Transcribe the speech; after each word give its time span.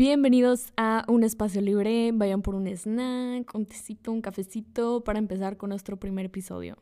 Bienvenidos 0.00 0.72
a 0.78 1.04
un 1.08 1.24
espacio 1.24 1.60
libre. 1.60 2.10
Vayan 2.14 2.40
por 2.40 2.54
un 2.54 2.66
snack, 2.66 3.54
un 3.54 3.66
tecito, 3.66 4.10
un 4.10 4.22
cafecito 4.22 5.04
para 5.04 5.18
empezar 5.18 5.58
con 5.58 5.68
nuestro 5.68 5.98
primer 5.98 6.24
episodio. 6.24 6.78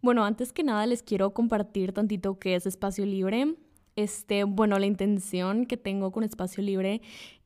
Bueno, 0.00 0.24
antes 0.24 0.54
que 0.54 0.64
nada 0.64 0.86
les 0.86 1.02
quiero 1.02 1.34
compartir 1.34 1.92
tantito 1.92 2.38
qué 2.38 2.54
es 2.54 2.64
espacio 2.64 3.04
libre. 3.04 3.54
Este, 3.96 4.44
bueno, 4.44 4.78
la 4.78 4.86
intención 4.86 5.66
que 5.66 5.76
tengo 5.76 6.10
con 6.10 6.24
espacio 6.24 6.62
libre 6.62 7.02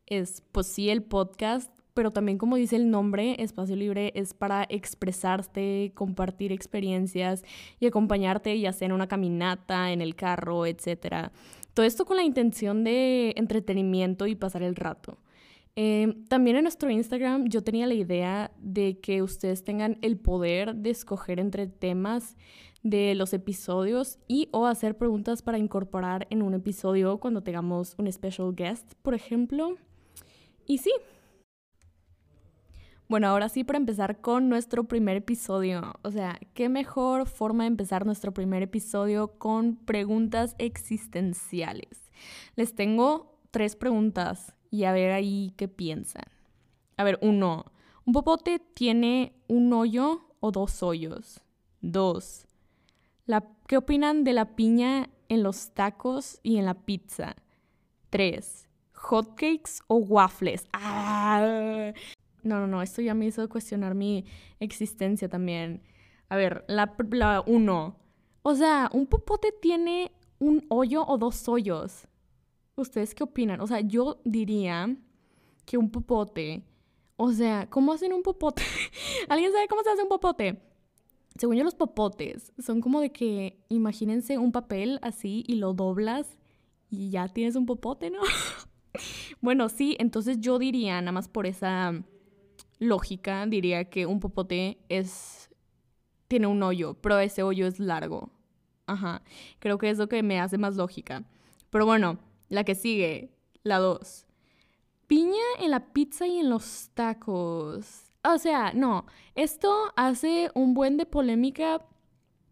es, 0.06 0.44
pues 0.52 0.68
sí, 0.68 0.88
el 0.88 1.02
podcast, 1.02 1.72
pero 1.92 2.12
también 2.12 2.38
como 2.38 2.54
dice 2.54 2.76
el 2.76 2.90
nombre, 2.90 3.42
espacio 3.42 3.74
libre 3.74 4.12
es 4.14 4.34
para 4.34 4.66
expresarte, 4.68 5.90
compartir 5.96 6.52
experiencias 6.52 7.42
y 7.80 7.86
acompañarte 7.86 8.56
ya 8.60 8.72
sea 8.72 8.86
en 8.86 8.92
una 8.92 9.08
caminata, 9.08 9.90
en 9.90 10.00
el 10.00 10.14
carro, 10.14 10.64
etc. 10.64 11.32
Todo 11.80 11.86
esto 11.86 12.04
con 12.04 12.18
la 12.18 12.24
intención 12.24 12.84
de 12.84 13.32
entretenimiento 13.36 14.26
y 14.26 14.34
pasar 14.34 14.62
el 14.62 14.76
rato. 14.76 15.16
Eh, 15.76 16.14
también 16.28 16.56
en 16.56 16.64
nuestro 16.64 16.90
Instagram 16.90 17.48
yo 17.48 17.64
tenía 17.64 17.86
la 17.86 17.94
idea 17.94 18.52
de 18.58 19.00
que 19.00 19.22
ustedes 19.22 19.64
tengan 19.64 19.96
el 20.02 20.18
poder 20.18 20.74
de 20.74 20.90
escoger 20.90 21.40
entre 21.40 21.68
temas 21.68 22.36
de 22.82 23.14
los 23.14 23.32
episodios 23.32 24.18
y 24.28 24.50
o 24.52 24.66
hacer 24.66 24.98
preguntas 24.98 25.40
para 25.40 25.56
incorporar 25.56 26.26
en 26.28 26.42
un 26.42 26.52
episodio 26.52 27.16
cuando 27.16 27.42
tengamos 27.42 27.94
un 27.96 28.12
special 28.12 28.54
guest, 28.54 28.92
por 29.00 29.14
ejemplo. 29.14 29.78
Y 30.66 30.76
sí, 30.76 30.92
bueno, 33.10 33.26
ahora 33.26 33.48
sí 33.48 33.64
para 33.64 33.76
empezar 33.76 34.20
con 34.20 34.48
nuestro 34.48 34.84
primer 34.84 35.16
episodio. 35.16 35.96
O 36.02 36.12
sea, 36.12 36.38
qué 36.54 36.68
mejor 36.68 37.26
forma 37.26 37.64
de 37.64 37.68
empezar 37.68 38.06
nuestro 38.06 38.32
primer 38.32 38.62
episodio 38.62 39.36
con 39.36 39.74
preguntas 39.74 40.54
existenciales. 40.58 42.08
Les 42.54 42.76
tengo 42.76 43.36
tres 43.50 43.74
preguntas 43.74 44.54
y 44.70 44.84
a 44.84 44.92
ver 44.92 45.10
ahí 45.10 45.52
qué 45.56 45.66
piensan. 45.66 46.22
A 46.96 47.02
ver, 47.02 47.18
uno, 47.20 47.64
¿un 48.04 48.12
popote 48.12 48.60
tiene 48.60 49.34
un 49.48 49.72
hoyo 49.72 50.28
o 50.38 50.52
dos 50.52 50.80
hoyos? 50.84 51.40
Dos, 51.80 52.46
¿qué 53.66 53.76
opinan 53.76 54.22
de 54.22 54.34
la 54.34 54.54
piña 54.54 55.10
en 55.28 55.42
los 55.42 55.74
tacos 55.74 56.38
y 56.44 56.58
en 56.58 56.64
la 56.64 56.74
pizza? 56.74 57.34
Tres, 58.08 58.68
¿hotcakes 58.92 59.80
o 59.88 59.96
waffles? 59.96 60.64
Ah, 60.72 61.92
no, 62.42 62.60
no, 62.60 62.66
no, 62.66 62.82
esto 62.82 63.02
ya 63.02 63.14
me 63.14 63.26
hizo 63.26 63.48
cuestionar 63.48 63.94
mi 63.94 64.24
existencia 64.58 65.28
también. 65.28 65.82
A 66.28 66.36
ver, 66.36 66.64
la, 66.68 66.94
la 67.10 67.42
uno. 67.46 67.96
O 68.42 68.54
sea, 68.54 68.90
¿un 68.92 69.06
popote 69.06 69.52
tiene 69.52 70.12
un 70.38 70.64
hoyo 70.68 71.04
o 71.06 71.18
dos 71.18 71.48
hoyos? 71.48 72.06
¿Ustedes 72.76 73.14
qué 73.14 73.24
opinan? 73.24 73.60
O 73.60 73.66
sea, 73.66 73.80
yo 73.80 74.20
diría 74.24 74.96
que 75.66 75.76
un 75.76 75.90
popote. 75.90 76.64
O 77.16 77.32
sea, 77.32 77.68
¿cómo 77.68 77.92
hacen 77.92 78.12
un 78.12 78.22
popote? 78.22 78.62
¿Alguien 79.28 79.52
sabe 79.52 79.68
cómo 79.68 79.82
se 79.82 79.90
hace 79.90 80.02
un 80.02 80.08
popote? 80.08 80.62
Según 81.36 81.56
yo, 81.56 81.64
los 81.64 81.74
popotes 81.74 82.52
son 82.58 82.80
como 82.80 83.00
de 83.00 83.12
que, 83.12 83.62
imagínense 83.68 84.38
un 84.38 84.52
papel 84.52 84.98
así 85.02 85.44
y 85.46 85.56
lo 85.56 85.74
doblas 85.74 86.38
y 86.90 87.10
ya 87.10 87.28
tienes 87.28 87.56
un 87.56 87.66
popote, 87.66 88.10
¿no? 88.10 88.20
bueno, 89.40 89.68
sí, 89.68 89.96
entonces 89.98 90.40
yo 90.40 90.58
diría, 90.58 91.00
nada 91.00 91.12
más 91.12 91.28
por 91.28 91.46
esa 91.46 92.02
lógica, 92.80 93.46
diría 93.46 93.84
que 93.84 94.06
un 94.06 94.18
popote 94.18 94.78
es. 94.88 95.50
tiene 96.26 96.48
un 96.48 96.60
hoyo, 96.62 96.94
pero 96.94 97.20
ese 97.20 97.44
hoyo 97.44 97.68
es 97.68 97.78
largo. 97.78 98.32
Ajá. 98.86 99.22
Creo 99.60 99.78
que 99.78 99.90
es 99.90 99.98
lo 99.98 100.08
que 100.08 100.24
me 100.24 100.40
hace 100.40 100.58
más 100.58 100.74
lógica. 100.74 101.22
Pero 101.70 101.86
bueno, 101.86 102.18
la 102.48 102.64
que 102.64 102.74
sigue, 102.74 103.32
la 103.62 103.78
dos. 103.78 104.26
Piña 105.06 105.44
en 105.60 105.70
la 105.70 105.92
pizza 105.92 106.26
y 106.26 106.38
en 106.38 106.50
los 106.50 106.90
tacos. 106.94 108.10
O 108.24 108.38
sea, 108.38 108.72
no, 108.74 109.06
esto 109.34 109.92
hace 109.96 110.50
un 110.54 110.74
buen 110.74 110.96
de 110.96 111.06
polémica 111.06 111.86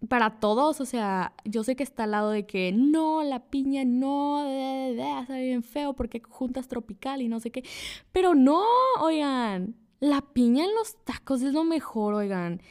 para 0.08 0.38
todos, 0.38 0.80
o 0.80 0.84
sea, 0.84 1.34
yo 1.44 1.64
sé 1.64 1.74
que 1.74 1.82
está 1.82 2.04
al 2.04 2.12
lado 2.12 2.30
de 2.30 2.46
que 2.46 2.72
no, 2.72 3.24
la 3.24 3.50
piña 3.50 3.84
no, 3.84 4.46
está 4.46 5.36
bien 5.36 5.62
feo 5.62 5.94
porque 5.94 6.22
juntas 6.22 6.68
tropical 6.68 7.20
y 7.20 7.28
no 7.28 7.40
sé 7.40 7.50
qué, 7.50 7.64
pero 8.12 8.34
no, 8.34 8.62
oigan, 9.00 9.74
la 10.00 10.20
piña 10.20 10.64
en 10.64 10.74
los 10.74 10.96
tacos 11.04 11.42
es 11.42 11.52
lo 11.52 11.64
mejor, 11.64 12.14
oigan. 12.14 12.62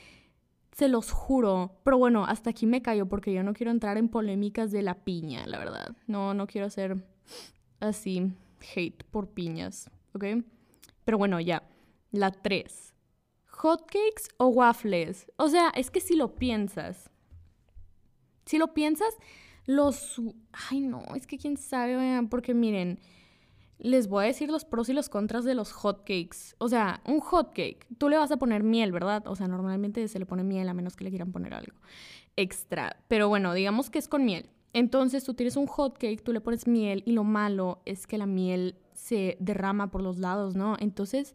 Se 0.72 0.88
los 0.88 1.12
juro. 1.12 1.80
Pero 1.84 1.98
bueno, 1.98 2.26
hasta 2.26 2.52
aquí 2.52 2.66
me 2.66 2.82
callo 2.82 3.08
porque 3.08 3.34
yo 3.34 3.44
no 3.44 3.54
quiero 3.54 3.72
entrar 3.72 3.98
en 3.98 4.10
polémicas 4.10 4.72
de 4.72 4.82
la 4.82 4.96
piña, 4.96 5.46
la 5.48 5.58
verdad. 5.58 5.96
No, 6.06 6.34
no 6.34 6.48
quiero 6.48 6.68
hacer 6.68 6.98
así 7.80 8.32
hate 8.76 9.04
por 9.06 9.30
piñas, 9.30 9.90
¿ok? 10.14 10.26
Pero 11.04 11.18
bueno, 11.18 11.40
ya. 11.40 11.64
La 12.12 12.32
3. 12.32 12.94
¿Hotcakes 13.48 14.30
o 14.38 14.48
waffles? 14.48 15.32
O 15.38 15.50
sea, 15.50 15.70
es 15.70 15.90
que 15.92 16.00
si 16.00 16.16
lo 16.16 16.36
piensas. 16.36 17.10
Si 18.46 18.58
lo 18.58 18.74
piensas, 18.74 19.14
los... 19.66 20.22
Ay, 20.70 20.80
no, 20.80 21.04
es 21.16 21.28
que 21.28 21.38
quién 21.38 21.58
sabe, 21.58 21.98
porque 22.30 22.54
miren 22.54 23.00
les 23.80 24.08
voy 24.08 24.24
a 24.24 24.28
decir 24.28 24.50
los 24.50 24.66
pros 24.66 24.90
y 24.90 24.94
los 24.94 25.10
contras 25.10 25.44
de 25.46 25.56
los 25.56 25.72
hotcakes. 25.72 26.56
O 26.58 26.68
sea, 26.70 27.02
un 27.06 27.20
hotcake, 27.20 27.86
tú 27.98 28.10
le 28.10 28.18
vas 28.18 28.32
a 28.32 28.38
poner 28.38 28.64
miel, 28.64 28.92
¿verdad? 28.92 29.28
O 29.28 29.36
sea, 29.36 29.48
normalmente 29.48 30.08
se 30.08 30.20
le 30.20 30.26
pone 30.26 30.44
miel 30.44 30.68
a 30.70 30.74
menos 30.74 30.96
que 30.96 31.04
le 31.04 31.10
quieran 31.10 31.32
poner 31.32 31.54
algo 31.54 31.78
extra. 32.36 32.98
Pero 33.08 33.28
bueno, 33.28 33.54
digamos 33.54 33.90
que 33.90 34.00
es 34.00 34.08
con 34.08 34.26
miel. 34.26 34.50
Entonces 34.74 35.24
tú 35.24 35.34
tienes 35.34 35.56
un 35.56 35.68
hotcake, 35.68 36.24
tú 36.24 36.34
le 36.34 36.42
pones 36.42 36.68
miel 36.68 37.04
y 37.06 37.12
lo 37.12 37.24
malo 37.24 37.82
es 37.86 38.08
que 38.08 38.18
la 38.18 38.26
miel 38.28 38.76
se 38.94 39.38
derrama 39.40 39.92
por 39.92 40.02
los 40.02 40.18
lados, 40.18 40.56
¿no? 40.56 40.76
Entonces, 40.80 41.34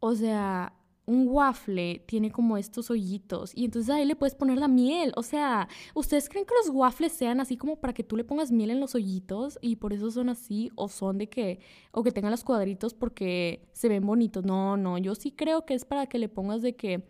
o 0.00 0.14
sea, 0.14 0.74
un 1.08 1.26
waffle 1.26 2.04
tiene 2.06 2.30
como 2.30 2.58
estos 2.58 2.90
hoyitos 2.90 3.52
y 3.54 3.64
entonces 3.64 3.88
ahí 3.88 4.04
le 4.04 4.14
puedes 4.14 4.34
poner 4.34 4.58
la 4.58 4.68
miel. 4.68 5.12
O 5.16 5.22
sea, 5.22 5.66
¿ustedes 5.94 6.28
creen 6.28 6.44
que 6.44 6.54
los 6.62 6.68
waffles 6.74 7.12
sean 7.12 7.40
así 7.40 7.56
como 7.56 7.76
para 7.76 7.94
que 7.94 8.04
tú 8.04 8.14
le 8.14 8.24
pongas 8.24 8.52
miel 8.52 8.70
en 8.70 8.78
los 8.78 8.94
hoyitos 8.94 9.58
y 9.62 9.76
por 9.76 9.94
eso 9.94 10.10
son 10.10 10.28
así 10.28 10.70
o 10.74 10.88
son 10.88 11.16
de 11.16 11.30
que 11.30 11.60
o 11.92 12.02
que 12.02 12.12
tengan 12.12 12.30
los 12.30 12.44
cuadritos 12.44 12.92
porque 12.92 13.70
se 13.72 13.88
ven 13.88 14.06
bonitos? 14.06 14.44
No, 14.44 14.76
no, 14.76 14.98
yo 14.98 15.14
sí 15.14 15.32
creo 15.32 15.64
que 15.64 15.72
es 15.72 15.86
para 15.86 16.06
que 16.06 16.18
le 16.18 16.28
pongas 16.28 16.60
de 16.60 16.76
que 16.76 17.08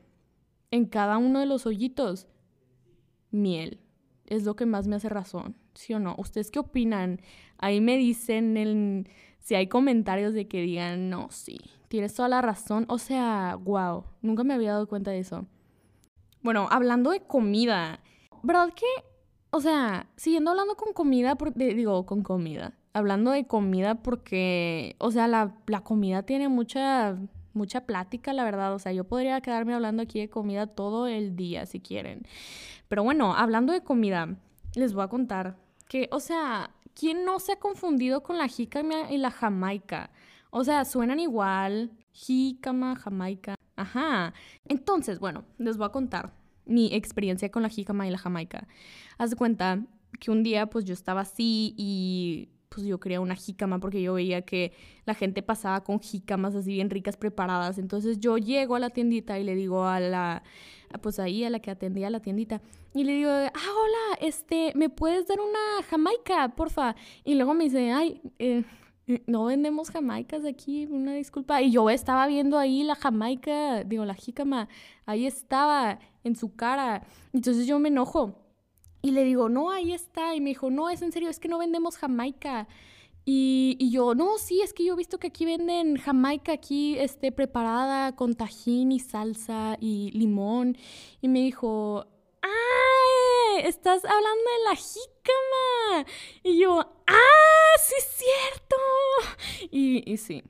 en 0.71 0.87
cada 0.87 1.19
uno 1.19 1.41
de 1.41 1.47
los 1.47 1.67
hoyitos 1.67 2.29
miel. 3.33 3.81
Es 4.27 4.45
lo 4.45 4.55
que 4.55 4.67
más 4.67 4.87
me 4.87 4.95
hace 4.95 5.09
razón, 5.09 5.57
¿sí 5.75 5.95
o 5.95 5.99
no? 5.99 6.15
¿Ustedes 6.19 6.51
qué 6.53 6.61
opinan? 6.61 7.21
Ahí 7.57 7.81
me 7.81 7.97
dicen 7.97 9.09
si 9.41 9.55
hay 9.57 9.67
comentarios 9.67 10.35
de 10.35 10.47
que 10.47 10.63
digan, 10.63 11.11
no, 11.11 11.29
sí, 11.31 11.59
Tienes 11.89 12.15
toda 12.15 12.29
la 12.29 12.43
razón. 12.43 12.85
O 12.89 12.99
sea, 12.99 13.57
wow, 13.57 14.05
nunca 14.23 14.45
me 14.45 14.55
había 14.55 14.73
dado 14.73 14.87
cuenta 14.87 15.11
de 15.11 15.21
eso. 15.21 15.47
Bueno, 16.43 16.69
hablando 16.71 17.11
de 17.11 17.21
comida, 17.21 18.01
¿verdad 18.43 18.73
que, 18.75 18.87
o 19.51 19.61
sea, 19.61 20.09
siguiendo 20.17 20.51
hablando 20.51 20.77
con 20.77 20.93
comida, 20.93 21.37
digo, 21.55 22.07
con 22.07 22.23
comida, 22.23 22.75
hablando 22.93 23.31
de 23.33 23.47
comida 23.47 23.97
porque, 23.97 24.97
o 24.99 25.11
sea, 25.11 25.27
la, 25.27 25.57
la 25.67 25.83
comida 25.83 26.23
tiene 26.23 26.49
mucha, 26.49 27.19
mucha 27.55 27.87
plática, 27.87 28.33
la 28.33 28.45
verdad. 28.45 28.75
O 28.75 28.79
sea, 28.79 28.93
yo 28.93 29.05
podría 29.05 29.41
quedarme 29.41 29.75
hablando 29.75 30.03
aquí 30.03 30.21
de 30.21 30.31
comida 30.31 30.67
todo 30.67 31.07
el 31.07 31.37
día, 31.37 31.67
si 31.67 31.81
quieren. 31.81 32.23
Pero 32.89 33.03
bueno, 33.03 33.35
hablando 33.35 33.73
de 33.73 33.83
comida, 33.83 34.37
les 34.75 34.95
voy 34.95 35.05
a 35.05 35.09
contar 35.09 35.57
que, 35.89 36.09
o 36.13 36.21
sea, 36.21 36.71
¿quién 36.95 37.25
no 37.25 37.39
se 37.41 37.53
ha 37.53 37.59
confundido 37.59 38.23
con 38.23 38.39
la 38.39 38.49
jícama 38.49 39.11
y 39.11 39.19
la 39.19 39.31
jamaica? 39.31 40.11
O 40.51 40.65
sea, 40.65 40.85
suenan 40.85 41.21
igual. 41.21 41.93
Jícama, 42.13 42.97
jamaica. 42.97 43.55
Ajá. 43.77 44.35
Entonces, 44.65 45.19
bueno, 45.19 45.45
les 45.59 45.77
voy 45.77 45.87
a 45.87 45.91
contar 45.91 46.33
mi 46.67 46.93
experiencia 46.95 47.51
con 47.51 47.63
la 47.63 47.69
jícama 47.69 48.07
y 48.07 48.11
la 48.11 48.19
jamaica. 48.19 48.67
Haz 49.17 49.31
de 49.31 49.37
cuenta 49.37 49.87
que 50.21 50.31
un 50.31 50.43
día 50.43 50.67
pues 50.67 50.85
yo 50.85 50.95
estaba 50.95 51.23
así 51.23 51.75
y 51.77 52.51
pues 52.69 52.87
yo 52.87 53.01
quería 53.01 53.21
una 53.21 53.35
jícama 53.35 53.81
porque 53.81 54.03
yo 54.03 54.15
veía 54.15 54.43
que 54.43 54.73
la 55.07 55.15
gente 55.15 55.43
pasaba 55.43 55.83
con 55.83 56.01
jícamas 56.01 56.55
así 56.55 56.73
bien 56.75 56.91
ricas 56.91 57.17
preparadas. 57.17 57.79
Entonces 57.79 58.19
yo 58.21 58.37
llego 58.37 58.77
a 58.77 58.79
la 58.79 58.91
tiendita 58.91 59.39
y 59.39 59.45
le 59.45 59.55
digo 59.55 59.85
a 59.85 60.01
la, 60.01 60.43
pues 61.01 61.19
ahí 61.19 61.45
a 61.45 61.51
la 61.51 61.61
que 61.61 61.71
atendía 61.71 62.11
la 62.11 62.21
tiendita 62.21 62.61
y 62.95 63.05
le 63.05 63.15
digo, 63.15 63.31
ah, 63.31 63.51
hola, 63.53 64.19
este, 64.21 64.73
¿me 64.75 64.89
puedes 64.91 65.27
dar 65.27 65.39
una 65.41 65.83
jamaica, 65.89 66.49
porfa? 66.57 66.95
Y 67.25 67.35
luego 67.35 67.55
me 67.55 67.65
dice, 67.65 67.93
ay, 67.93 68.21
eh, 68.39 68.65
no 69.27 69.47
vendemos 69.47 69.91
jamaicas 69.91 70.45
aquí, 70.45 70.87
una 70.87 71.15
disculpa. 71.15 71.63
Y 71.63 71.71
yo 71.71 71.89
estaba 71.91 72.27
viendo 72.27 72.59
ahí 72.59 72.83
la 72.83 72.95
jamaica, 72.95 73.85
digo, 73.85 74.05
la 74.05 74.15
jícama, 74.15 74.69
ahí 75.07 75.27
estaba 75.27 75.99
en 76.25 76.37
su 76.37 76.55
cara. 76.55 77.07
Entonces 77.33 77.67
yo 77.67 77.79
me 77.79 77.89
enojo 77.89 78.35
y 79.01 79.13
le 79.13 79.25
digo, 79.25 79.49
no, 79.49 79.71
ahí 79.71 79.93
está. 79.93 80.35
Y 80.35 80.41
me 80.41 80.51
dijo, 80.51 80.71
no, 80.71 80.91
es 80.91 81.03
en 81.03 81.13
serio, 81.13 81.31
es 81.31 81.41
que 81.41 81.49
no 81.49 81.59
vendemos 81.59 81.97
jamaica. 81.97 82.69
Y, 83.25 83.77
y, 83.79 83.91
yo, 83.91 84.15
no, 84.15 84.39
sí, 84.39 84.63
es 84.63 84.73
que 84.73 84.85
yo 84.85 84.95
he 84.95 84.97
visto 84.97 85.19
que 85.19 85.27
aquí 85.27 85.45
venden 85.45 85.97
jamaica 85.97 86.53
aquí, 86.53 86.99
este, 86.99 87.31
preparada 87.31 88.17
con 88.17 88.35
tajín 88.35 88.91
y 88.91 89.01
salsa 89.01 89.77
y 89.81 90.11
limón. 90.13 90.77
Y 91.21 91.29
me 91.29 91.41
dijo, 91.41 92.07
¡ay! 92.43 93.65
Estás 93.65 94.05
hablando 94.05 94.45
de 94.45 94.65
la 94.65 94.77
jícama. 94.77 96.07
Y 96.43 96.59
yo, 96.59 96.81
¡ah! 97.07 97.38
Sí 97.79 97.95
es 97.99 98.05
cierto! 98.05 98.77
Y, 99.71 100.11
y 100.11 100.17
sí. 100.17 100.43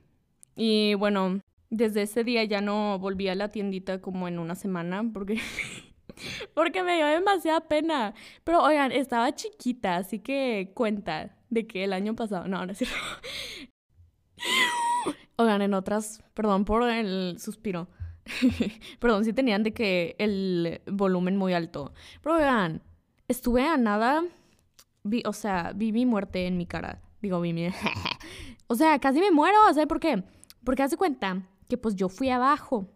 Y 0.55 0.93
bueno, 0.95 1.41
desde 1.69 2.03
ese 2.03 2.23
día 2.23 2.43
ya 2.43 2.61
no 2.61 2.99
volví 2.99 3.27
a 3.27 3.35
la 3.35 3.49
tiendita 3.49 4.01
como 4.01 4.27
en 4.27 4.39
una 4.39 4.55
semana 4.55 5.03
porque... 5.13 5.39
porque 6.53 6.83
me 6.83 6.95
dio 6.95 7.05
demasiada 7.07 7.61
pena. 7.61 8.13
Pero 8.43 8.61
oigan, 8.63 8.91
estaba 8.91 9.33
chiquita, 9.33 9.97
así 9.97 10.19
que 10.19 10.71
cuenta 10.73 11.37
de 11.49 11.67
que 11.67 11.83
el 11.83 11.93
año 11.93 12.15
pasado... 12.15 12.47
No, 12.47 12.63
es 12.63 12.77
cierto. 12.77 12.95
Oigan, 15.37 15.61
en 15.61 15.73
otras, 15.73 16.21
perdón 16.33 16.65
por 16.65 16.83
el 16.89 17.37
suspiro. 17.39 17.87
perdón 18.99 19.25
si 19.25 19.33
tenían 19.33 19.63
de 19.63 19.73
que 19.73 20.15
el 20.19 20.81
volumen 20.85 21.37
muy 21.37 21.53
alto. 21.53 21.93
Pero 22.21 22.35
oigan, 22.35 22.81
estuve 23.27 23.65
a 23.65 23.77
nada, 23.77 24.23
vi, 25.03 25.23
o 25.25 25.33
sea, 25.33 25.71
vi 25.75 25.91
mi 25.91 26.05
muerte 26.05 26.45
en 26.45 26.57
mi 26.57 26.65
cara. 26.65 27.01
Digo, 27.21 27.41
vi 27.41 27.53
mi... 27.53 27.67
o 28.67 28.75
sea, 28.75 28.99
casi 28.99 29.19
me 29.19 29.31
muero, 29.31 29.57
¿sabes 29.73 29.87
por 29.87 29.99
qué? 29.99 30.23
Porque 30.63 30.83
hace 30.83 30.97
cuenta 30.97 31.47
que 31.67 31.77
pues 31.77 31.95
yo 31.95 32.09
fui 32.09 32.29
abajo 32.29 32.89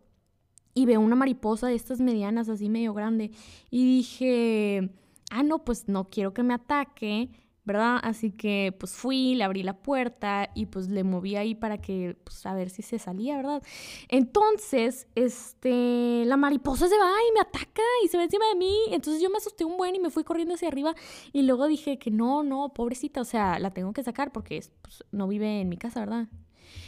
y 0.73 0.85
veo 0.85 0.99
una 0.99 1.15
mariposa 1.15 1.67
de 1.67 1.75
estas 1.75 1.99
medianas 1.99 2.49
así 2.49 2.69
medio 2.69 2.93
grande 2.93 3.31
y 3.69 3.85
dije, 3.85 4.89
ah, 5.29 5.43
no, 5.43 5.63
pues 5.63 5.87
no 5.87 6.09
quiero 6.09 6.33
que 6.33 6.43
me 6.43 6.53
ataque 6.53 7.29
¿verdad? 7.65 7.99
Así 8.03 8.31
que 8.31 8.75
pues 8.77 8.91
fui, 8.93 9.35
le 9.35 9.43
abrí 9.43 9.63
la 9.63 9.77
puerta 9.77 10.49
y 10.53 10.65
pues 10.65 10.89
le 10.89 11.03
moví 11.03 11.35
ahí 11.35 11.55
para 11.55 11.79
que, 11.79 12.17
pues 12.23 12.45
a 12.45 12.53
ver 12.53 12.69
si 12.69 12.81
se 12.81 12.99
salía, 12.99 13.37
¿verdad? 13.37 13.63
Entonces, 14.09 15.07
este, 15.15 16.23
la 16.25 16.35
mariposa 16.35 16.87
se 16.87 16.97
va 16.97 17.11
y 17.29 17.33
me 17.33 17.39
ataca 17.39 17.81
y 18.03 18.07
se 18.09 18.17
ve 18.17 18.23
encima 18.23 18.47
de 18.49 18.55
mí. 18.55 18.75
Entonces 18.91 19.21
yo 19.21 19.29
me 19.29 19.37
asusté 19.37 19.63
un 19.65 19.77
buen 19.77 19.95
y 19.95 19.99
me 19.99 20.09
fui 20.09 20.23
corriendo 20.23 20.55
hacia 20.55 20.67
arriba 20.67 20.93
y 21.31 21.43
luego 21.43 21.67
dije 21.67 21.97
que 21.97 22.11
no, 22.11 22.43
no, 22.43 22.73
pobrecita, 22.73 23.21
o 23.21 23.25
sea, 23.25 23.59
la 23.59 23.71
tengo 23.71 23.93
que 23.93 24.03
sacar 24.03 24.31
porque 24.31 24.63
pues, 24.81 25.03
no 25.11 25.27
vive 25.27 25.61
en 25.61 25.69
mi 25.69 25.77
casa, 25.77 26.01
¿verdad? 26.01 26.27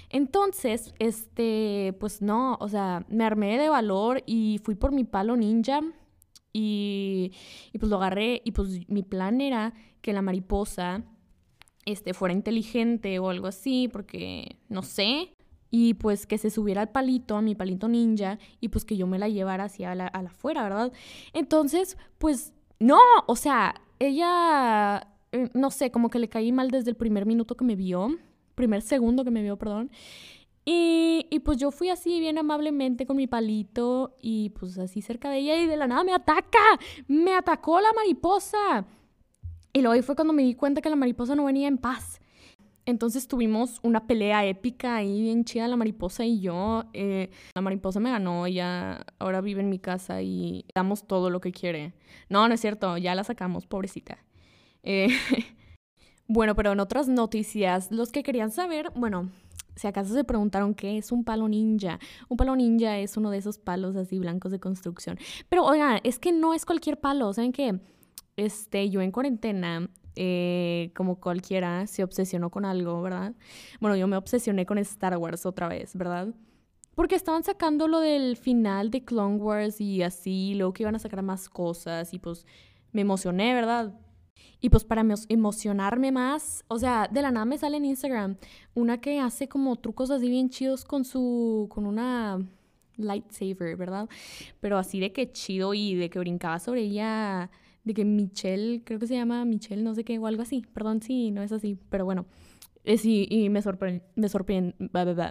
Entonces, 0.09 0.93
este, 0.99 1.95
pues 1.99 2.21
no, 2.21 2.57
o 2.59 2.69
sea, 2.69 3.05
me 3.09 3.23
armé 3.23 3.57
de 3.57 3.69
valor 3.69 4.23
y 4.25 4.59
fui 4.63 4.75
por 4.75 4.91
mi 4.91 5.03
palo 5.03 5.35
ninja 5.35 5.81
y, 6.57 7.33
pues 7.77 7.89
lo 7.89 7.97
agarré 7.97 8.41
y 8.45 8.51
pues 8.51 8.87
mi 8.87 9.03
plan 9.03 9.41
era 9.41 9.73
que 10.01 10.13
la 10.13 10.21
mariposa 10.21 11.03
este, 11.85 12.13
fuera 12.13 12.33
inteligente 12.33 13.19
o 13.19 13.29
algo 13.29 13.47
así, 13.47 13.89
porque 13.91 14.57
no 14.69 14.81
sé. 14.81 15.33
Y 15.69 15.95
pues 15.95 16.25
que 16.25 16.37
se 16.37 16.49
subiera 16.49 16.81
al 16.81 16.91
palito, 16.91 17.35
a 17.35 17.41
mi 17.41 17.55
palito 17.55 17.89
ninja, 17.89 18.39
y 18.61 18.69
pues 18.69 18.85
que 18.85 18.95
yo 18.95 19.05
me 19.05 19.19
la 19.19 19.27
llevara 19.27 19.65
hacia 19.65 19.93
la, 19.95 20.07
a 20.07 20.19
afuera, 20.19 20.63
¿verdad? 20.63 20.93
Entonces, 21.33 21.97
pues 22.19 22.53
no, 22.79 22.99
o 23.27 23.35
sea, 23.35 23.75
ella, 23.99 25.09
eh, 25.33 25.49
no 25.53 25.71
sé, 25.71 25.91
como 25.91 26.09
que 26.09 26.19
le 26.19 26.29
caí 26.29 26.53
mal 26.53 26.71
desde 26.71 26.89
el 26.89 26.95
primer 26.95 27.25
minuto 27.25 27.57
que 27.57 27.65
me 27.65 27.75
vio, 27.75 28.15
primer 28.55 28.81
segundo 28.81 29.25
que 29.25 29.31
me 29.31 29.41
vio, 29.41 29.57
perdón. 29.57 29.91
Y, 30.67 31.27
y, 31.29 31.39
pues 31.41 31.59
yo 31.59 31.69
fui 31.69 31.89
así 31.89 32.19
bien 32.19 32.39
amablemente 32.39 33.05
con 33.05 33.17
mi 33.17 33.27
palito 33.27 34.15
y 34.19 34.49
pues 34.49 34.79
así 34.79 35.03
cerca 35.03 35.29
de 35.29 35.37
ella 35.37 35.57
y 35.57 35.67
de 35.67 35.77
la 35.77 35.85
nada 35.85 36.03
me 36.03 36.13
ataca, 36.13 36.79
me 37.07 37.35
atacó 37.35 37.79
la 37.79 37.93
mariposa. 37.93 38.85
Y 39.73 39.81
luego 39.81 39.93
ahí 39.93 40.01
fue 40.01 40.15
cuando 40.15 40.33
me 40.33 40.41
di 40.41 40.55
cuenta 40.55 40.81
que 40.81 40.89
la 40.89 40.95
mariposa 40.95 41.35
no 41.35 41.45
venía 41.45 41.67
en 41.67 41.77
paz. 41.77 42.19
Entonces 42.85 43.27
tuvimos 43.27 43.79
una 43.81 44.05
pelea 44.05 44.45
épica 44.45 44.95
ahí, 44.95 45.21
bien 45.21 45.43
chida 45.43 45.67
la 45.67 45.75
mariposa 45.75 46.23
y 46.23 46.39
yo. 46.39 46.85
Eh, 46.93 47.31
la 47.55 47.61
mariposa 47.61 47.99
me 47.99 48.11
ganó, 48.11 48.45
ella 48.45 49.05
ahora 49.17 49.41
vive 49.41 49.61
en 49.61 49.69
mi 49.69 49.79
casa 49.79 50.21
y 50.21 50.65
damos 50.75 51.07
todo 51.07 51.31
lo 51.31 51.41
que 51.41 51.51
quiere. 51.51 51.93
No, 52.29 52.47
no 52.47 52.53
es 52.53 52.61
cierto, 52.61 52.97
ya 52.97 53.15
la 53.15 53.23
sacamos, 53.23 53.65
pobrecita. 53.65 54.19
Eh, 54.83 55.07
bueno, 56.27 56.55
pero 56.55 56.73
en 56.73 56.79
otras 56.79 57.07
noticias, 57.07 57.91
los 57.91 58.11
que 58.11 58.21
querían 58.21 58.51
saber, 58.51 58.91
bueno, 58.95 59.31
si 59.75 59.87
acaso 59.87 60.13
se 60.13 60.23
preguntaron 60.23 60.73
qué 60.73 60.97
es 60.97 61.11
un 61.11 61.23
palo 61.23 61.47
ninja. 61.47 61.99
Un 62.29 62.37
palo 62.37 62.55
ninja 62.55 62.97
es 62.97 63.17
uno 63.17 63.31
de 63.31 63.37
esos 63.37 63.57
palos 63.57 63.95
así 63.95 64.19
blancos 64.19 64.51
de 64.51 64.59
construcción. 64.59 65.17
Pero 65.49 65.65
oigan, 65.65 65.99
es 66.03 66.19
que 66.19 66.31
no 66.31 66.53
es 66.53 66.65
cualquier 66.65 66.99
palo, 66.99 67.33
¿saben 67.33 67.51
qué? 67.51 67.79
este, 68.37 68.89
yo 68.89 69.01
en 69.01 69.11
cuarentena, 69.11 69.89
eh, 70.15 70.91
como 70.95 71.19
cualquiera, 71.19 71.87
se 71.87 72.03
obsesionó 72.03 72.49
con 72.49 72.65
algo, 72.65 73.01
¿verdad? 73.01 73.33
Bueno, 73.79 73.95
yo 73.95 74.07
me 74.07 74.17
obsesioné 74.17 74.65
con 74.65 74.77
Star 74.79 75.17
Wars 75.17 75.45
otra 75.45 75.67
vez, 75.67 75.95
¿verdad? 75.95 76.33
Porque 76.95 77.15
estaban 77.15 77.43
sacando 77.43 77.87
lo 77.87 77.99
del 77.99 78.37
final 78.37 78.89
de 78.89 79.03
Clone 79.03 79.37
Wars 79.37 79.81
y 79.81 80.01
así, 80.01 80.53
luego 80.55 80.73
que 80.73 80.83
iban 80.83 80.95
a 80.95 80.99
sacar 80.99 81.21
más 81.23 81.49
cosas 81.49 82.13
y 82.13 82.19
pues 82.19 82.45
me 82.93 83.01
emocioné, 83.01 83.53
¿verdad? 83.53 83.93
Y 84.61 84.69
pues 84.69 84.83
para 84.83 85.05
emocionarme 85.29 86.11
más, 86.11 86.63
o 86.67 86.79
sea, 86.79 87.07
de 87.11 87.21
la 87.21 87.31
nada 87.31 87.45
me 87.45 87.57
sale 87.57 87.77
en 87.77 87.85
Instagram 87.85 88.37
una 88.73 88.99
que 88.99 89.19
hace 89.19 89.47
como 89.47 89.75
trucos 89.75 90.11
así 90.11 90.29
bien 90.29 90.49
chidos 90.49 90.85
con 90.85 91.05
su, 91.05 91.67
con 91.69 91.85
una 91.85 92.39
lightsaber, 92.97 93.75
¿verdad? 93.75 94.09
Pero 94.61 94.77
así 94.77 94.99
de 94.99 95.11
que 95.11 95.31
chido 95.31 95.73
y 95.73 95.95
de 95.95 96.09
que 96.09 96.19
brincaba 96.19 96.59
sobre 96.59 96.81
ella 96.81 97.51
de 97.83 97.93
que 97.93 98.03
Michelle, 98.03 98.81
creo 98.83 98.99
que 98.99 99.07
se 99.07 99.13
llama 99.13 99.45
Michelle, 99.45 99.83
no 99.83 99.93
sé 99.93 100.03
qué, 100.03 100.17
o 100.17 100.25
algo 100.25 100.41
así. 100.41 100.65
Perdón 100.73 101.01
si 101.01 101.31
no 101.31 101.43
es 101.43 101.51
así, 101.51 101.77
pero 101.89 102.03
bueno. 102.03 102.25
Sí, 102.97 103.27
y 103.31 103.49
me 103.49 103.63
sorprendió, 103.63 104.03
me 104.15 104.29
sorprendió, 104.29 104.75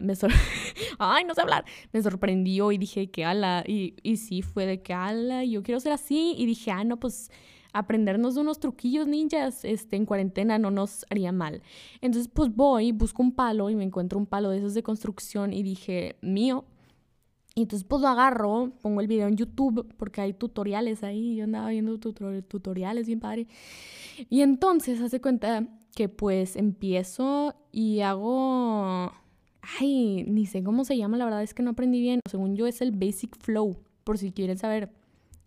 me 0.03 0.17
sor 0.17 0.33
ay, 0.99 1.25
no 1.25 1.35
sé 1.35 1.41
hablar, 1.41 1.65
me 1.93 2.03
sorprendió 2.03 2.73
y 2.73 2.79
dije 2.79 3.11
que 3.13 3.25
ala, 3.25 3.63
y, 3.65 3.95
y 4.03 4.17
sí, 4.17 4.43
fue 4.43 4.67
de 4.67 4.83
que 4.83 4.93
ala, 4.93 5.45
yo 5.45 5.63
quiero 5.63 5.79
ser 5.79 5.93
así, 5.93 6.35
y 6.37 6.47
dije, 6.47 6.73
ah, 6.73 6.83
no, 6.83 6.99
pues 6.99 7.31
aprendernos 7.75 8.37
unos 8.37 8.61
truquillos 8.61 9.07
ninjas 9.07 9.65
este, 9.65 9.97
en 9.97 10.07
cuarentena 10.07 10.59
no 10.59 10.71
nos 10.71 11.05
haría 11.11 11.33
mal. 11.33 11.61
Entonces, 12.01 12.31
pues 12.33 12.55
voy, 12.55 12.93
busco 12.93 13.23
un 13.23 13.33
palo 13.33 13.69
y 13.69 13.77
me 13.77 13.85
encuentro 13.85 14.19
un 14.19 14.27
palo 14.27 14.49
de 14.51 14.59
esos 14.59 14.73
de 14.73 14.83
construcción 14.83 15.53
y 15.53 15.63
dije, 15.63 16.17
mío, 16.23 16.65
y 17.57 17.63
entonces 17.63 17.87
pues 17.87 18.01
lo 18.01 18.09
agarro, 18.09 18.73
pongo 18.81 19.01
el 19.01 19.07
video 19.07 19.29
en 19.29 19.37
YouTube 19.37 19.87
porque 19.97 20.21
hay 20.21 20.33
tutoriales 20.33 21.05
ahí, 21.05 21.37
yo 21.37 21.45
andaba 21.45 21.69
viendo 21.69 21.99
tutoriales 21.99 23.07
bien 23.07 23.21
padre. 23.21 23.47
Y 24.31 24.41
entonces 24.41 25.01
hace 25.01 25.21
cuenta 25.21 25.69
que 25.95 26.09
pues 26.09 26.57
empiezo 26.57 27.55
y 27.71 28.01
hago... 28.01 29.13
Ay, 29.81 30.25
ni 30.25 30.45
sé 30.45 30.63
cómo 30.63 30.85
se 30.85 30.97
llama, 30.97 31.17
la 31.17 31.25
verdad 31.25 31.43
es 31.43 31.55
que 31.55 31.63
no 31.63 31.71
aprendí 31.71 32.01
bien. 32.01 32.21
Según 32.29 32.55
yo 32.55 32.67
es 32.67 32.83
el 32.83 32.93
Basic 32.93 33.35
Flow, 33.39 33.79
por 34.05 34.19
si 34.19 34.31
quieren 34.31 34.59
saber. 34.59 34.91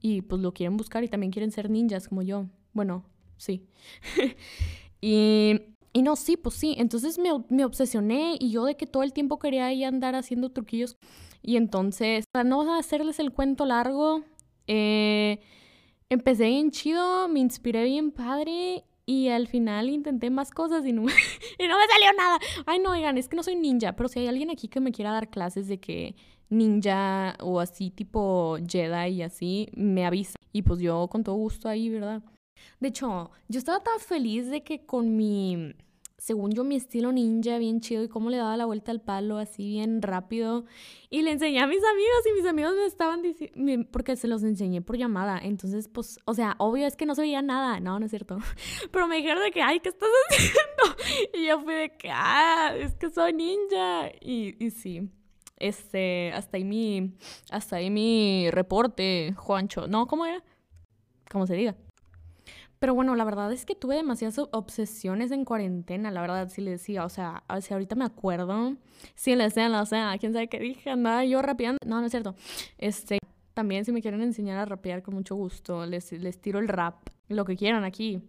Y 0.01 0.21
pues 0.21 0.41
lo 0.41 0.53
quieren 0.53 0.77
buscar 0.77 1.03
y 1.03 1.07
también 1.07 1.31
quieren 1.31 1.51
ser 1.51 1.69
ninjas 1.69 2.07
como 2.07 2.21
yo. 2.21 2.45
Bueno, 2.73 3.03
sí. 3.38 3.67
y, 5.01 5.60
y 5.93 6.01
no, 6.01 6.15
sí, 6.15 6.38
pues 6.38 6.55
sí. 6.55 6.75
Entonces 6.77 7.17
me, 7.17 7.29
me 7.50 7.65
obsesioné 7.65 8.38
y 8.39 8.51
yo 8.51 8.65
de 8.65 8.75
que 8.75 8.86
todo 8.86 9.03
el 9.03 9.13
tiempo 9.13 9.39
quería 9.39 9.65
ahí 9.67 9.83
andar 9.83 10.15
haciendo 10.15 10.51
truquillos 10.51 10.98
y 11.41 11.55
entonces, 11.55 12.25
para 12.31 12.43
no 12.43 12.74
hacerles 12.75 13.19
el 13.19 13.31
cuento 13.31 13.65
largo, 13.65 14.24
eh, 14.67 15.39
empecé 16.10 16.48
bien 16.48 16.72
chido, 16.72 17.27
me 17.29 17.39
inspiré 17.39 17.86
bien 17.86 18.12
padre 18.12 18.83
y 19.05 19.29
al 19.29 19.48
final 19.48 19.89
intenté 19.89 20.29
más 20.29 20.51
cosas 20.51 20.86
y 20.86 20.91
no, 20.91 21.03
y 21.60 21.67
no 21.67 21.77
me 21.77 21.88
salió 21.88 22.13
nada. 22.17 22.39
Ay, 22.65 22.79
no, 22.79 22.91
oigan, 22.91 23.17
es 23.17 23.29
que 23.29 23.38
no 23.38 23.43
soy 23.43 23.55
ninja, 23.55 23.95
pero 23.95 24.10
si 24.10 24.19
hay 24.19 24.27
alguien 24.27 24.50
aquí 24.50 24.67
que 24.67 24.81
me 24.81 24.91
quiera 24.91 25.12
dar 25.12 25.29
clases 25.29 25.67
de 25.67 25.79
que 25.79 26.15
ninja 26.50 27.36
o 27.42 27.60
así 27.60 27.89
tipo 27.89 28.58
Jedi 28.68 29.16
y 29.16 29.22
así, 29.22 29.70
me 29.75 30.06
avisa. 30.06 30.36
Y 30.54 30.62
pues 30.62 30.80
yo 30.80 31.08
con 31.08 31.24
todo 31.24 31.36
gusto 31.36 31.70
ahí, 31.70 31.89
¿verdad? 31.89 32.24
De 32.80 32.89
hecho, 32.89 33.32
yo 33.48 33.60
estaba 33.60 33.84
tan 33.84 34.00
feliz 34.00 34.50
de 34.50 34.63
que 34.63 34.86
con 34.86 35.16
mi 35.16 35.75
según 36.18 36.51
yo, 36.51 36.63
mi 36.63 36.75
estilo 36.75 37.12
ninja 37.12 37.60
bien 37.60 37.80
chido 37.80 38.04
y 38.04 38.08
cómo 38.08 38.30
le 38.30 38.38
daba 38.38 38.58
la 38.58 38.66
vuelta 38.66 38.92
al 38.92 39.01
palo 39.01 39.38
así 39.38 39.68
bien 39.68 40.01
rápido. 40.01 40.66
Y 41.10 41.22
le 41.22 41.32
enseñé 41.32 41.60
a 41.60 41.68
mis 41.68 41.84
amigos 41.84 42.25
y 42.27 42.34
mis 42.34 42.46
amigos 42.46 42.74
me 42.75 42.86
estaban 42.86 43.22
diciendo, 43.22 43.88
porque 43.92 44.16
se 44.16 44.27
los 44.27 44.44
enseñé 44.44 44.82
por 44.82 44.98
llamada. 44.98 45.39
Entonces, 45.42 45.88
pues, 45.88 46.20
o 46.25 46.34
sea, 46.34 46.56
obvio 46.58 46.88
es 46.88 46.96
que 46.96 47.06
no 47.06 47.13
se 47.13 47.22
veía 47.22 47.42
nada. 47.44 47.80
No, 47.80 48.00
no 48.00 48.06
es 48.06 48.12
cierto. 48.12 48.39
Pero 48.92 49.08
me 49.08 49.18
dijeron 49.18 49.44
de 49.44 49.51
que, 49.51 49.62
ay, 49.62 49.80
¿qué 49.80 49.89
estás 49.89 50.10
haciendo? 50.30 51.38
Y 51.38 51.48
yo 51.48 51.62
fui 51.62 51.75
de 51.75 51.96
que, 51.98 52.10
ah, 52.12 52.75
es 52.75 52.96
que 52.96 53.12
soy 53.12 53.34
ninja. 53.34 54.10
Y, 54.20 54.56
y 54.63 54.72
sí. 54.72 55.10
Este, 55.57 56.31
hasta 56.33 56.57
ahí 56.57 56.63
mi, 56.63 57.15
hasta 57.51 57.77
ahí 57.77 57.89
mi 57.89 58.49
reporte, 58.51 59.33
Juancho. 59.37 59.87
No, 59.87 60.07
¿cómo 60.07 60.25
era? 60.25 60.43
¿Cómo 61.29 61.47
se 61.47 61.55
diga? 61.55 61.75
Pero 62.79 62.93
bueno, 62.93 63.15
la 63.15 63.23
verdad 63.23 63.51
es 63.51 63.65
que 63.65 63.73
tuve 63.73 63.95
demasiadas 63.95 64.39
obsesiones 64.51 65.31
en 65.31 65.45
cuarentena, 65.45 66.11
la 66.11 66.21
verdad, 66.21 66.47
sí 66.49 66.61
le 66.61 66.71
decía, 66.71 67.05
o 67.05 67.09
sea, 67.09 67.43
si 67.59 67.73
ahorita 67.73 67.95
me 67.95 68.05
acuerdo, 68.05 68.75
sí 69.15 69.35
le 69.35 69.45
decía, 69.45 69.81
o 69.81 69.85
sea, 69.87 70.15
quién 70.19 70.33
sabe 70.33 70.47
qué 70.47 70.59
dije, 70.59 70.91
andaba 70.91 71.25
yo 71.25 71.41
rapeando, 71.41 71.79
no, 71.87 71.99
no 71.99 72.05
es 72.05 72.11
cierto, 72.11 72.35
este, 72.77 73.17
también 73.55 73.83
si 73.83 73.91
me 73.91 74.03
quieren 74.03 74.21
enseñar 74.21 74.59
a 74.59 74.65
rapear 74.65 75.01
con 75.01 75.15
mucho 75.15 75.35
gusto, 75.35 75.87
les, 75.87 76.11
les 76.11 76.39
tiro 76.39 76.59
el 76.59 76.67
rap, 76.67 76.97
lo 77.29 77.45
que 77.45 77.57
quieran 77.57 77.83
aquí, 77.83 78.21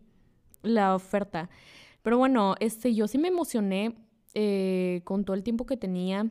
la 0.62 0.94
oferta. 0.94 1.50
Pero 2.02 2.16
bueno, 2.16 2.54
este, 2.60 2.94
yo 2.94 3.06
sí 3.06 3.18
me 3.18 3.28
emocioné 3.28 3.94
eh, 4.32 5.02
con 5.04 5.24
todo 5.24 5.36
el 5.36 5.42
tiempo 5.42 5.66
que 5.66 5.76
tenía 5.76 6.26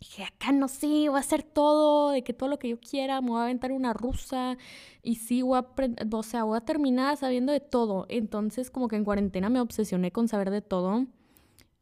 dije, 0.00 0.24
acá 0.24 0.50
no 0.52 0.66
sé, 0.68 0.86
voy 1.08 1.16
a 1.16 1.20
hacer 1.20 1.42
todo, 1.42 2.10
de 2.10 2.24
que 2.24 2.32
todo 2.32 2.48
lo 2.48 2.58
que 2.58 2.70
yo 2.70 2.80
quiera, 2.80 3.20
me 3.20 3.30
voy 3.30 3.40
a 3.40 3.42
aventar 3.44 3.70
una 3.70 3.92
rusa 3.92 4.56
y 5.02 5.16
sí, 5.16 5.42
voy 5.42 5.58
a, 5.58 5.66
o 6.12 6.22
sea, 6.22 6.44
voy 6.44 6.56
a 6.56 6.62
terminar 6.62 7.16
sabiendo 7.18 7.52
de 7.52 7.60
todo. 7.60 8.06
Entonces, 8.08 8.70
como 8.70 8.88
que 8.88 8.96
en 8.96 9.04
cuarentena 9.04 9.50
me 9.50 9.60
obsesioné 9.60 10.10
con 10.10 10.26
saber 10.28 10.50
de 10.50 10.62
todo. 10.62 11.06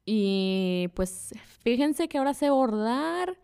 Y 0.05 0.89
pues 0.95 1.35
fíjense 1.63 2.09
que 2.09 2.19
ahora 2.19 2.35
sé 2.35 2.51
bordar, 2.51 3.39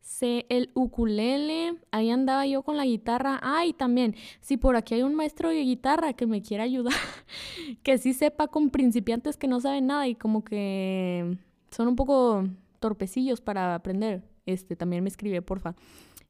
sé 0.00 0.46
el 0.48 0.70
ukulele, 0.74 1.76
ahí 1.90 2.10
andaba 2.10 2.46
yo 2.46 2.62
con 2.62 2.76
la 2.76 2.84
guitarra. 2.84 3.38
Ay, 3.42 3.72
también, 3.72 4.14
si 4.40 4.56
por 4.56 4.76
aquí 4.76 4.94
hay 4.94 5.02
un 5.02 5.14
maestro 5.14 5.50
de 5.50 5.62
guitarra 5.62 6.12
que 6.12 6.26
me 6.26 6.42
quiera 6.42 6.64
ayudar, 6.64 6.94
que 7.82 7.98
sí 7.98 8.12
sepa 8.14 8.48
con 8.48 8.70
principiantes 8.70 9.36
que 9.36 9.48
no 9.48 9.60
saben 9.60 9.86
nada 9.86 10.08
y 10.08 10.16
como 10.16 10.44
que 10.44 11.38
son 11.70 11.88
un 11.88 11.96
poco 11.96 12.46
torpecillos 12.78 13.40
para 13.40 13.74
aprender, 13.74 14.22
este, 14.46 14.76
también 14.76 15.02
me 15.02 15.08
escribe, 15.08 15.42
porfa. 15.42 15.74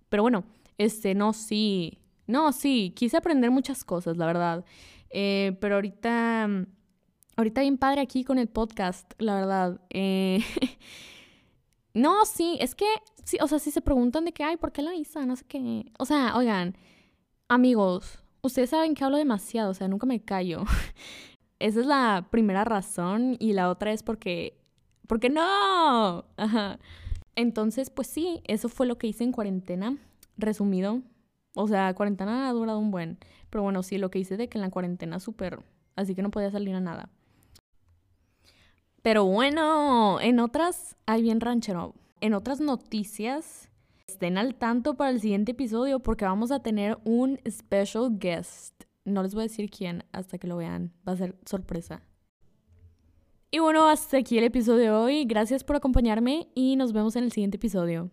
Pero 0.08 0.22
bueno, 0.22 0.44
este, 0.78 1.14
no, 1.14 1.32
sí, 1.32 1.98
no, 2.26 2.52
sí, 2.52 2.92
quise 2.94 3.16
aprender 3.16 3.50
muchas 3.50 3.84
cosas, 3.84 4.16
la 4.16 4.26
verdad. 4.26 4.64
Eh, 5.10 5.56
pero 5.60 5.76
ahorita, 5.76 6.48
ahorita 7.36 7.60
bien 7.62 7.78
padre 7.78 8.00
aquí 8.02 8.24
con 8.24 8.38
el 8.38 8.48
podcast, 8.48 9.12
la 9.18 9.34
verdad. 9.34 9.80
Eh, 9.90 10.40
no, 11.94 12.24
sí, 12.26 12.58
es 12.60 12.74
que, 12.74 12.86
sí, 13.24 13.38
o 13.40 13.48
sea, 13.48 13.58
si 13.58 13.70
se 13.70 13.80
preguntan 13.80 14.24
de 14.24 14.32
qué, 14.32 14.44
ay, 14.44 14.56
¿por 14.56 14.72
qué 14.72 14.82
la 14.82 14.94
hizo? 14.94 15.24
No 15.24 15.36
sé 15.36 15.44
qué. 15.46 15.90
O 15.98 16.04
sea, 16.04 16.36
oigan, 16.36 16.76
amigos, 17.48 18.22
ustedes 18.42 18.70
saben 18.70 18.94
que 18.94 19.04
hablo 19.04 19.16
demasiado, 19.16 19.70
o 19.70 19.74
sea, 19.74 19.88
nunca 19.88 20.06
me 20.06 20.20
callo. 20.20 20.64
Esa 21.58 21.80
es 21.80 21.86
la 21.86 22.28
primera 22.30 22.64
razón 22.64 23.36
y 23.40 23.52
la 23.52 23.70
otra 23.70 23.92
es 23.92 24.02
porque, 24.02 24.57
porque 25.08 25.30
no. 25.30 26.24
Ajá. 26.36 26.78
Entonces, 27.34 27.90
pues 27.90 28.06
sí, 28.06 28.42
eso 28.44 28.68
fue 28.68 28.86
lo 28.86 28.98
que 28.98 29.08
hice 29.08 29.24
en 29.24 29.32
cuarentena, 29.32 29.96
resumido. 30.36 31.02
O 31.56 31.66
sea, 31.66 31.92
cuarentena 31.94 32.48
ha 32.48 32.52
durado 32.52 32.78
un 32.78 32.92
buen. 32.92 33.18
Pero 33.50 33.64
bueno, 33.64 33.82
sí, 33.82 33.98
lo 33.98 34.10
que 34.10 34.20
hice 34.20 34.36
de 34.36 34.48
que 34.48 34.58
en 34.58 34.62
la 34.62 34.70
cuarentena 34.70 35.18
súper. 35.18 35.60
Así 35.96 36.14
que 36.14 36.22
no 36.22 36.30
podía 36.30 36.50
salir 36.50 36.74
a 36.74 36.80
nada. 36.80 37.10
Pero 39.02 39.24
bueno, 39.24 40.20
en 40.20 40.38
otras, 40.38 40.96
hay 41.06 41.22
bien 41.22 41.40
ranchero. 41.40 41.94
En 42.20 42.34
otras 42.34 42.60
noticias, 42.60 43.68
estén 44.06 44.36
al 44.36 44.54
tanto 44.54 44.94
para 44.94 45.10
el 45.10 45.20
siguiente 45.20 45.52
episodio 45.52 46.00
porque 46.00 46.24
vamos 46.24 46.50
a 46.50 46.60
tener 46.60 46.98
un 47.04 47.38
special 47.48 48.18
guest. 48.18 48.84
No 49.04 49.22
les 49.22 49.34
voy 49.34 49.42
a 49.42 49.48
decir 49.48 49.70
quién 49.70 50.04
hasta 50.12 50.38
que 50.38 50.48
lo 50.48 50.56
vean. 50.56 50.92
Va 51.06 51.12
a 51.12 51.16
ser 51.16 51.36
sorpresa. 51.46 52.02
Y 53.50 53.60
bueno, 53.60 53.88
hasta 53.88 54.18
aquí 54.18 54.36
el 54.36 54.44
episodio 54.44 54.82
de 54.82 54.90
hoy. 54.90 55.24
Gracias 55.24 55.64
por 55.64 55.76
acompañarme 55.76 56.48
y 56.54 56.76
nos 56.76 56.92
vemos 56.92 57.16
en 57.16 57.24
el 57.24 57.32
siguiente 57.32 57.56
episodio. 57.56 58.10